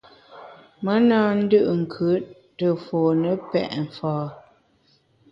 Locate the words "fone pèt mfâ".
2.85-4.13